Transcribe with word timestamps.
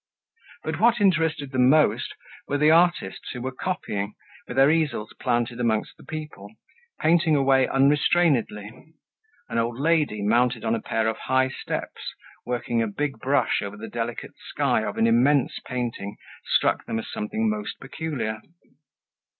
But 0.63 0.79
what 0.79 0.99
interested 0.99 1.51
them 1.51 1.69
most 1.69 2.15
were 2.47 2.57
the 2.57 2.71
artists 2.71 3.29
who 3.33 3.41
were 3.43 3.51
copying, 3.51 4.15
with 4.47 4.57
their 4.57 4.71
easels 4.71 5.13
planted 5.19 5.59
amongst 5.59 5.95
the 5.95 6.03
people, 6.03 6.49
painting 6.99 7.35
away 7.35 7.67
unrestrainedly; 7.67 8.95
an 9.47 9.57
old 9.59 9.77
lady, 9.79 10.23
mounted 10.23 10.65
on 10.65 10.73
a 10.73 10.81
pair 10.81 11.07
of 11.07 11.17
high 11.17 11.49
steps, 11.49 12.15
working 12.47 12.81
a 12.81 12.87
big 12.87 13.19
brush 13.19 13.61
over 13.61 13.77
the 13.77 13.87
delicate 13.87 14.33
sky 14.39 14.81
of 14.83 14.97
an 14.97 15.05
immense 15.05 15.59
painting, 15.67 16.17
struck 16.43 16.85
them 16.85 16.97
as 16.97 17.07
something 17.11 17.47
most 17.47 17.79
peculiar. 17.79 18.41